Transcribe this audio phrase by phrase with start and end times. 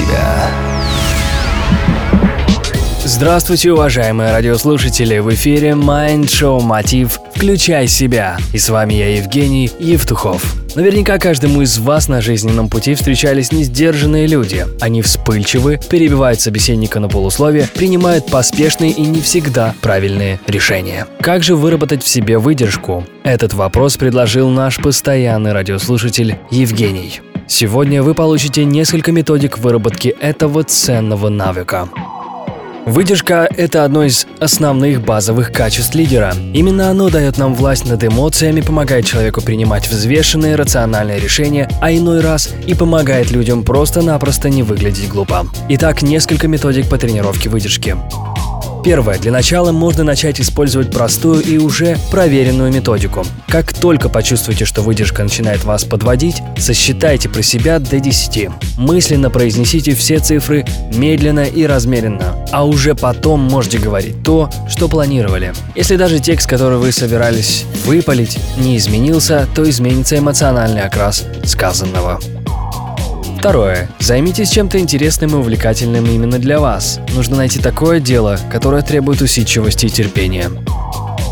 [0.00, 0.50] себя».
[3.04, 5.18] Здравствуйте, уважаемые радиослушатели!
[5.18, 8.38] В эфире Mind Show Мотив «Включай себя».
[8.52, 10.54] И с вами я, Евгений Евтухов.
[10.74, 14.64] Наверняка каждому из вас на жизненном пути встречались несдержанные люди.
[14.80, 21.06] Они вспыльчивы, перебивают собеседника на полусловие, принимают поспешные и не всегда правильные решения.
[21.20, 23.04] Как же выработать в себе выдержку?
[23.24, 27.20] Этот вопрос предложил наш постоянный радиослушатель Евгений.
[27.50, 31.88] Сегодня вы получите несколько методик выработки этого ценного навыка.
[32.86, 36.32] Выдержка– это одно из основных базовых качеств лидера.
[36.54, 42.20] Именно оно дает нам власть над эмоциями, помогает человеку принимать взвешенные, рациональные решения, а иной
[42.20, 45.44] раз и помогает людям просто-напросто не выглядеть глупо.
[45.70, 47.96] Итак, несколько методик по тренировке выдержки.
[48.82, 49.18] Первое.
[49.18, 53.24] Для начала можно начать использовать простую и уже проверенную методику.
[53.48, 58.48] Как только почувствуете, что выдержка начинает вас подводить, сосчитайте про себя до 10.
[58.78, 65.52] Мысленно произнесите все цифры медленно и размеренно, а уже потом можете говорить то, что планировали.
[65.74, 72.18] Если даже текст, который вы собирались выпалить, не изменился, то изменится эмоциональный окрас сказанного.
[73.40, 73.88] Второе.
[73.98, 77.00] Займитесь чем-то интересным и увлекательным именно для вас.
[77.14, 80.50] Нужно найти такое дело, которое требует усидчивости и терпения.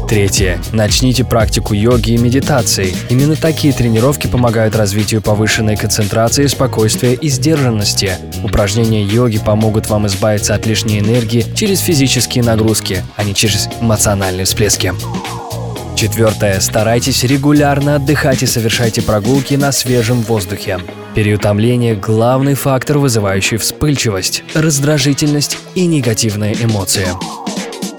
[0.09, 0.59] Третье.
[0.73, 2.95] Начните практику йоги и медитации.
[3.11, 8.13] Именно такие тренировки помогают развитию повышенной концентрации, спокойствия и сдержанности.
[8.43, 14.47] Упражнения йоги помогут вам избавиться от лишней энергии через физические нагрузки, а не через эмоциональные
[14.47, 14.95] всплески.
[15.99, 16.61] Четвертое.
[16.61, 20.79] Старайтесь регулярно отдыхать и совершайте прогулки на свежем воздухе.
[21.17, 27.09] Переутомление– главный фактор, вызывающий вспыльчивость, раздражительность и негативные эмоции.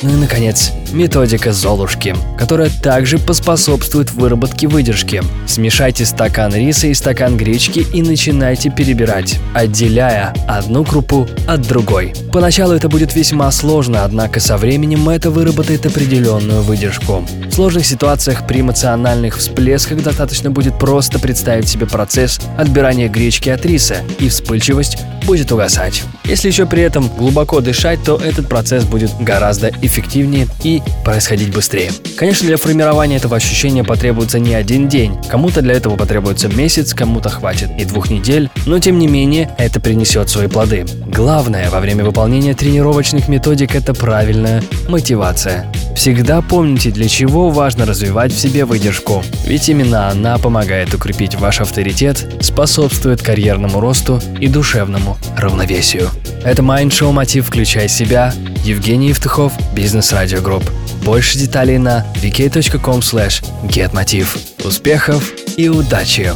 [0.02, 5.22] Ну и, наконец, методика Золушки, которая также поспособствует выработке выдержки.
[5.46, 12.14] Смешайте стакан риса и стакан гречки и начинайте перебирать, отделяя одну крупу от другой.
[12.32, 17.26] Поначалу это будет весьма сложно, однако со временем это выработает определенную выдержку.
[17.48, 23.66] В сложных ситуациях при эмоциональных всплесках достаточно будет просто представить себе процесс отбирания гречки от
[23.66, 26.04] риса, и вспыльчивость будет угасать.
[26.30, 31.92] Если еще при этом глубоко дышать, то этот процесс будет гораздо эффективнее и происходить быстрее.
[32.18, 35.18] Конечно, для формирования этого ощущения потребуется не один день.
[35.28, 39.80] Кому-то для этого потребуется месяц, кому-то хватит и двух недель, но тем не менее это
[39.80, 40.86] принесет свои плоды.
[41.08, 45.66] Главное во время выполнения тренировочных методик– это правильная мотивация.
[45.96, 49.24] Всегда помните, для чего важно развивать в себе выдержку.
[49.46, 56.10] Ведь именно она помогает укрепить ваш авторитет, способствует карьерному росту и душевному равновесию.
[56.44, 58.34] Это Mind Show Мотив «Включай себя».
[58.64, 60.64] Евгений Евтухов, Бизнес Радио Групп.
[61.04, 64.38] Больше деталей на vk.com slash getmotiv.
[64.64, 66.34] Успехов и удачи!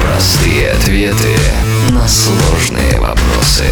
[0.00, 1.36] Простые ответы
[1.90, 3.64] на сложные вопросы.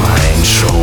[0.00, 0.81] Майншоу